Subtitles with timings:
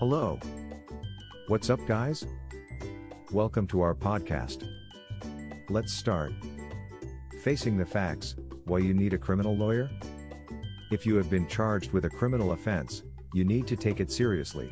[0.00, 0.40] Hello.
[1.48, 2.24] What's up, guys?
[3.32, 4.66] Welcome to our podcast.
[5.68, 6.32] Let's start.
[7.44, 8.34] Facing the facts
[8.64, 9.90] why you need a criminal lawyer?
[10.90, 13.02] If you have been charged with a criminal offense,
[13.34, 14.70] you need to take it seriously.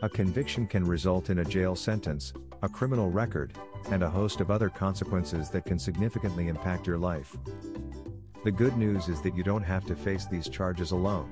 [0.00, 2.32] A conviction can result in a jail sentence,
[2.62, 3.52] a criminal record,
[3.90, 7.36] and a host of other consequences that can significantly impact your life.
[8.42, 11.30] The good news is that you don't have to face these charges alone.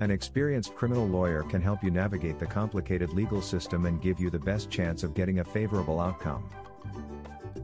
[0.00, 4.28] An experienced criminal lawyer can help you navigate the complicated legal system and give you
[4.28, 6.50] the best chance of getting a favorable outcome.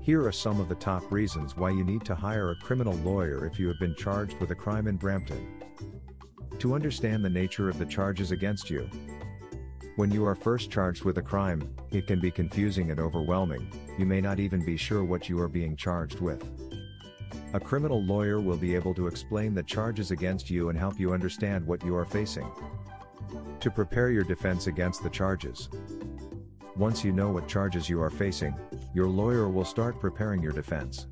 [0.00, 3.46] Here are some of the top reasons why you need to hire a criminal lawyer
[3.46, 5.60] if you have been charged with a crime in Brampton.
[6.60, 8.88] To understand the nature of the charges against you.
[9.96, 14.06] When you are first charged with a crime, it can be confusing and overwhelming, you
[14.06, 16.44] may not even be sure what you are being charged with.
[17.52, 21.12] A criminal lawyer will be able to explain the charges against you and help you
[21.12, 22.50] understand what you are facing.
[23.60, 25.68] To prepare your defense against the charges.
[26.76, 28.54] Once you know what charges you are facing,
[28.94, 31.06] your lawyer will start preparing your defense.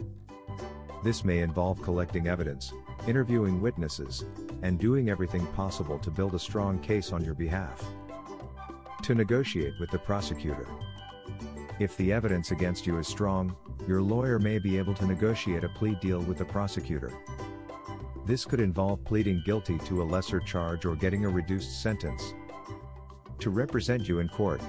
[1.05, 2.73] This may involve collecting evidence,
[3.06, 4.25] interviewing witnesses,
[4.62, 7.84] and doing everything possible to build a strong case on your behalf.
[9.03, 10.67] To negotiate with the prosecutor.
[11.81, 13.55] If the evidence against you is strong,
[13.87, 17.12] your lawyer may be able to negotiate a plea deal with the prosecutor.
[18.27, 22.34] This could involve pleading guilty to a lesser charge or getting a reduced sentence.
[23.39, 24.61] To represent you in court.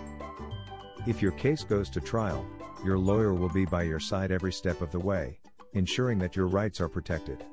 [1.07, 2.45] If your case goes to trial,
[2.85, 5.39] your lawyer will be by your side every step of the way,
[5.73, 7.43] ensuring that your rights are protected.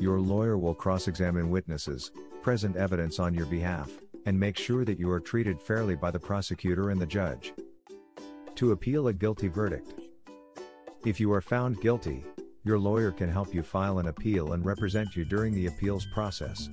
[0.00, 3.90] Your lawyer will cross examine witnesses, present evidence on your behalf,
[4.24, 7.52] and make sure that you are treated fairly by the prosecutor and the judge.
[8.56, 9.92] To appeal a guilty verdict.
[11.04, 12.24] If you are found guilty,
[12.64, 16.70] your lawyer can help you file an appeal and represent you during the appeals process.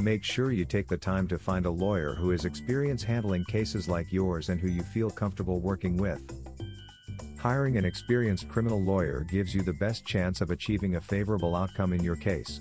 [0.00, 3.88] Make sure you take the time to find a lawyer who has experience handling cases
[3.88, 6.22] like yours and who you feel comfortable working with.
[7.40, 11.92] Hiring an experienced criminal lawyer gives you the best chance of achieving a favorable outcome
[11.92, 12.60] in your case.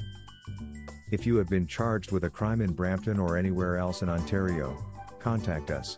[1.12, 4.76] If you have been charged with a crime in Brampton or anywhere else in Ontario,
[5.20, 5.98] contact us.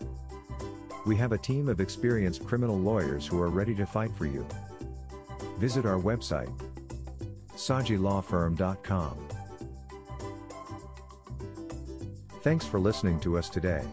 [1.10, 4.46] We have a team of experienced criminal lawyers who are ready to fight for you.
[5.58, 6.56] Visit our website,
[7.56, 9.18] saggilawfirm.com.
[12.44, 13.84] Thanks for listening to us today.